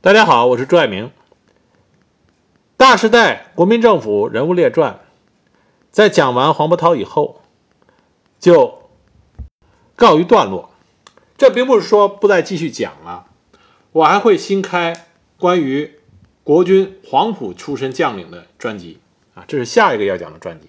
[0.00, 1.10] 大家好，我是朱爱明。
[2.76, 5.00] 大时代国民政府人物列传，
[5.90, 7.40] 在讲完黄伯韬以后，
[8.38, 8.90] 就
[9.96, 10.70] 告一段落。
[11.36, 13.26] 这并不是说不再继续讲了，
[13.90, 15.98] 我还会新开关于
[16.44, 19.00] 国军黄埔出身将领的专辑
[19.34, 20.68] 啊，这是下一个要讲的专辑。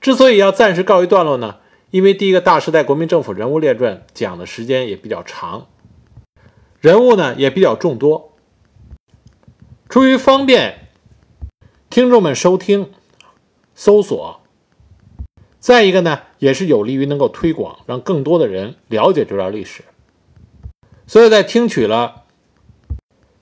[0.00, 1.58] 之所以要暂时告一段落呢，
[1.92, 5.68] 因为第一个大时代国民政府人物列传讲的时间也比较长，
[6.80, 8.32] 人物呢也比较众多。
[9.88, 10.88] 出于方便
[11.88, 12.90] 听众们收听、
[13.74, 14.40] 搜索，
[15.60, 19.84] 再一个呢，也是有利于能够推广，让更多的人了解这段历史。
[21.06, 22.24] 所以在听取了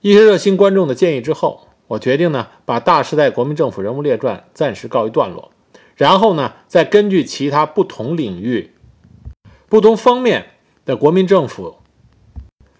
[0.01, 5.51] 一些热心观众的建议之后，我决定呢，把大时代国民政府人物列传暂时告一段落，
[5.95, 8.71] 然后呢，再根据其他不同领域、
[9.67, 10.51] 不同方面
[10.85, 11.77] 的国民政府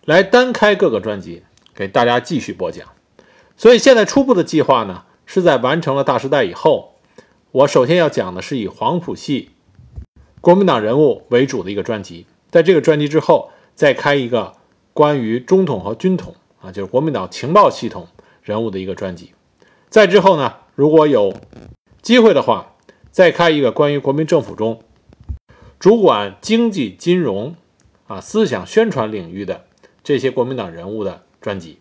[0.06, 1.42] 来单开各个专辑，
[1.74, 2.88] 给大家继续播讲。
[3.58, 6.96] 所以现在初步的计划呢，是在完成了大时代以后，
[7.52, 9.52] 我首先要讲的是以黄埔系
[10.42, 14.54] 国民党人物为主的一个专辑，在这个专辑之后，再开一个
[14.94, 18.08] 关于中统和军统啊，就是国民党情报系统
[18.44, 19.32] 人物的一个专辑。
[19.90, 21.34] 再之后呢，如果有
[22.02, 22.74] 机会的话，
[23.10, 24.82] 再开一个关于国民政府中
[25.80, 27.56] 主管经济、金融
[28.08, 29.66] 啊、思想宣传领域的
[30.04, 31.80] 这些国民党人物的专辑。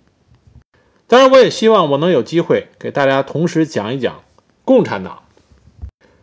[1.07, 4.23] 当然，我也希望我能有机会给大家同时讲一讲
[4.65, 5.25] 共产党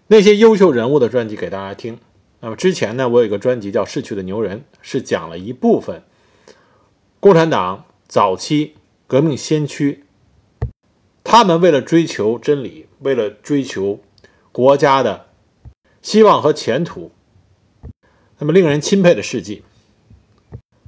[0.08, 2.00] 那些优秀人物的专辑给大家听。
[2.40, 6.04] 那么之前呢，我有一个专辑叫《逝去的牛人》，是讲了一部分
[7.20, 10.04] 共产党早期革命先驱，
[11.24, 14.00] 他们为了追求真理，为了追求
[14.52, 15.28] 国家的
[16.02, 17.12] 希望和前途，
[18.40, 19.62] 那么令人钦佩的事迹。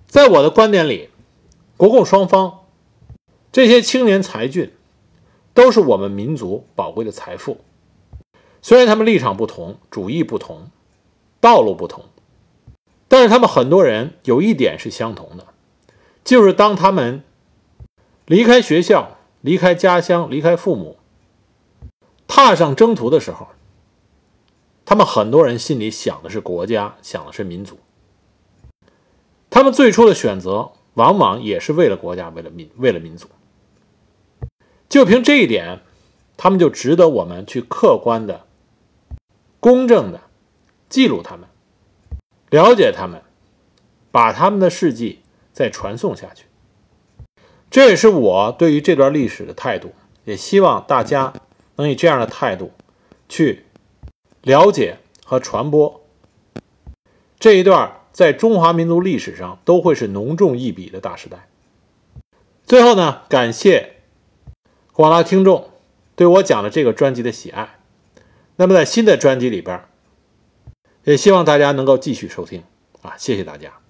[0.07, 1.09] 在我的观点里，
[1.77, 2.61] 国共双方。
[3.53, 4.73] 这些青年才俊，
[5.53, 7.59] 都是我们民族宝贵的财富。
[8.63, 10.71] 虽然他们立场不同、主义不同、
[11.39, 12.05] 道路不同，
[13.07, 15.45] 但是他们很多人有一点是相同的，
[16.23, 17.23] 就是当他们
[18.25, 20.97] 离开学校、离开家乡、离开父母，
[22.27, 23.49] 踏上征途的时候，
[24.83, 27.77] 他们很多人心里想的是国家，想的是民族。
[29.51, 33.27] 他们最初的选择，往往也是为了国家、为了民、为了民族。
[34.93, 35.79] 就凭这一点，
[36.37, 38.45] 他们就值得我们去客观的、
[39.59, 40.21] 公正的
[40.87, 41.49] 记录他们，
[42.51, 43.23] 了解他们，
[44.11, 45.21] 把他们的事迹
[45.51, 46.45] 再传送下去。
[47.71, 49.95] 这也是我对于这段历史的态度，
[50.25, 51.33] 也希望大家
[51.77, 52.71] 能以这样的态度
[53.27, 53.65] 去
[54.43, 56.03] 了解和传播
[57.39, 61.47] 这一段在中华民族历史上都会是浓重一笔的大时代。
[62.63, 63.92] 最后呢，感谢。
[64.93, 65.71] 广大听众
[66.15, 67.79] 对我讲的这个专辑的喜爱，
[68.57, 69.81] 那么在新的专辑里边，
[71.03, 72.63] 也希望大家能够继续收听
[73.01, 73.15] 啊！
[73.17, 73.82] 谢谢大家。